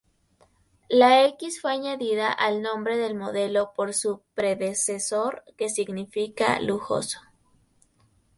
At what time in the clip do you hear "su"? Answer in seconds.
3.93-4.23